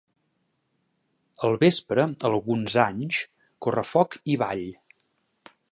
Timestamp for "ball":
4.45-4.67